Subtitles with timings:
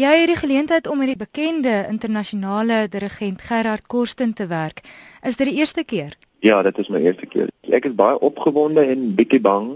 [0.00, 4.80] Jy het die geleentheid om met die bekende internasionale dirigent Gerard Korsten te werk.
[5.22, 6.16] Is dit die eerste keer?
[6.38, 7.50] Ja, dit is my eerste keer.
[7.68, 9.68] Ek is baie opgewonde en bietjie bang.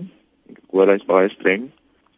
[0.49, 1.69] Ek hoor hy's baie streng,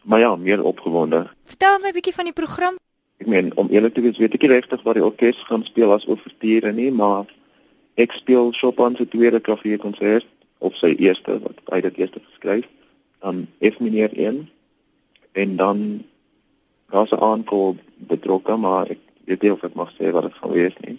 [0.05, 1.25] maar ja, meer opgewonde.
[1.51, 2.79] Vertel my 'n bietjie van die program.
[3.19, 5.93] Ek meen, om eerlik te wees, weet ek nie regtig wat die orkes gaan speel
[5.93, 7.25] as ouverture nie, maar
[7.97, 10.27] ek speel Chopin se tweede klavierkonsert
[10.59, 12.67] of sy eerste wat hy dit eerste geskryf,
[13.19, 14.49] dan F mineur 1
[15.33, 16.05] en dan
[16.91, 20.51] daar's 'n aankoop betrokke, maar ek weet nie of ek mag sê wat dit gaan
[20.51, 20.99] wees nie.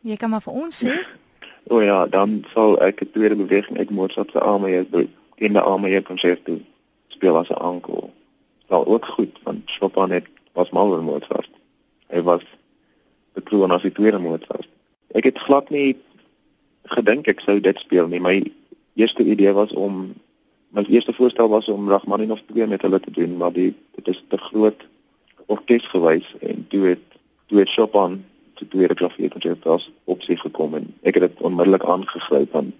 [0.00, 0.92] Jy kan maar vir ons sê.
[1.70, 4.86] O oh ja, dan sal ek 'n tweede beweging uit Mozart se Arme
[5.34, 6.66] in die Arme konsert doen.
[7.08, 8.10] Speel as 'n aankoop.
[8.68, 11.50] Sal ook goed want Chopin het was mal oor Mozart.
[12.08, 12.42] Hy was
[13.32, 14.68] bekroon as die tweede Mozart.
[15.14, 15.96] Ek het glad nie
[16.82, 18.20] gedink ek sou dit speel nie.
[18.20, 18.52] My
[18.94, 20.14] eerste idee was om
[20.72, 24.24] my eerste voorstel was om Rachmaninov 2 met hulle te doen, maar die dit is
[24.28, 24.86] te groot
[25.54, 27.06] orkes gewys en toe het
[27.46, 28.20] toe het Chopin
[28.58, 32.74] se tweede klavierkonsert as op sy gekom en ek het dit onmiddellik aangegryp want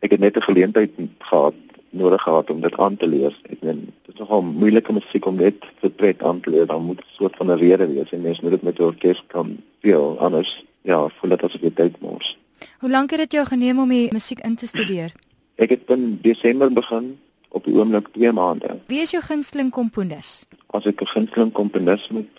[0.00, 1.54] ek het net 'n geleentheid gehad
[1.90, 3.34] nodig gehad om dit aan te leer.
[3.50, 6.66] Ek meen dit is nogal moeilike musiek om net vir pret aan te leer.
[6.66, 9.22] Dan moet 'n soort van 'n rede wees en mens moet dit met 'n orkes
[9.26, 12.38] kan speel anders ja, voel dit asof jy tyd mors.
[12.78, 15.12] Hoe lank het dit jou geneem om die musiek in te studeer?
[15.54, 18.78] Ek het in Desember begin op die oomblik 2 maande.
[18.86, 20.46] Wie is jou gunsteling komponis?
[20.70, 22.36] As ek 'n gunsteling komponis moet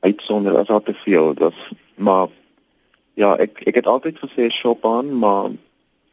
[0.00, 1.58] uitsonder as al te veel, dis
[1.94, 2.28] maar
[3.14, 5.50] ja, ek ek het altyd gesê Chopin, maar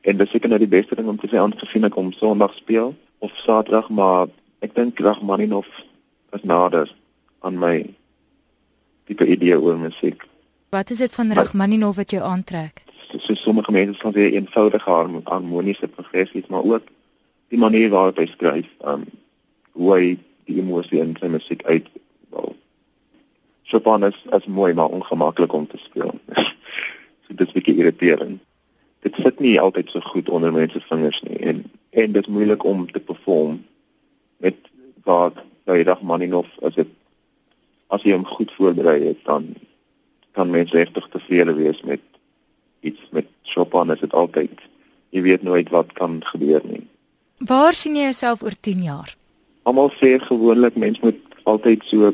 [0.02, 2.96] en dis seker nou die beste ding om te sê aangesien ek om Sondag speel
[3.20, 4.28] of Saterdag, maar
[4.60, 5.68] ek dink Rachmaninov
[6.36, 6.92] is nader
[7.40, 7.86] aan my
[9.06, 10.26] tipe idee oor musiek.
[10.70, 12.84] Wat is dit van Rachmaninov wat jou aantrek?
[13.10, 14.90] So sommige mense sal sê eenvoudige
[15.26, 16.84] harmoniese progressies, maar ook
[17.50, 19.08] die manier waarop hy skryf, um
[19.74, 20.18] hoe hy
[20.50, 21.88] die emosie in sy musiek uit
[22.34, 22.54] wel.
[23.70, 26.14] Chopin is as mooi maar ongemaklik om te speel.
[27.26, 28.42] so dit is bietjie irriterend.
[29.06, 32.64] Dit sit nie altyd so goed onder mense vingers nie en en dit is moeilik
[32.64, 33.62] om te perform
[34.38, 34.58] met
[35.08, 36.92] wat nou die dag Maninov as dit
[37.90, 39.48] as jy hom goed voorberei het dan
[40.38, 42.04] kan mens regtig tevrede wees met
[42.86, 44.62] iets met Chopin is dit altyd
[45.10, 46.86] jy weet nooit wat kan gebeur nie.
[47.40, 49.16] Waar sien jy jouself oor 10 jaar?
[49.70, 52.10] Almal sê gewoonlik mens moet altyd so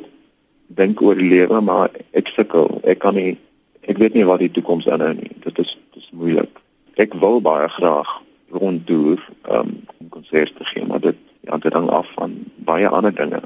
[0.76, 2.82] dink oor die lewe, maar ek sukkel.
[2.84, 3.38] Ek kan nie
[3.88, 5.32] ek weet nie wat die toekoms aanhou nie.
[5.46, 6.60] Dit is dit is moeilik.
[7.00, 8.12] Ek wil baie graag
[8.52, 9.72] rondtoer, um,
[10.02, 11.16] om konserte te gee, maar dit
[11.48, 12.36] hang af van
[12.68, 13.46] baie ander dinge.